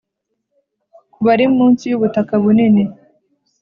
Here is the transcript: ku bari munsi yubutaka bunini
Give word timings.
ku 1.11 1.19
bari 1.25 1.45
munsi 1.55 1.83
yubutaka 1.91 2.33
bunini 2.43 2.83